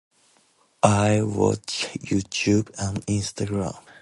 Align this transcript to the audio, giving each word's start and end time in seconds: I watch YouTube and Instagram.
I 0.81 1.21
watch 1.21 1.89
YouTube 2.01 2.71
and 2.79 3.05
Instagram. 3.05 3.79